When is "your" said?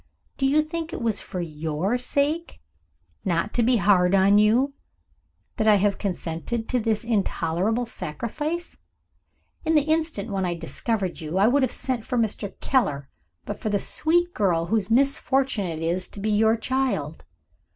1.41-1.95, 16.31-16.57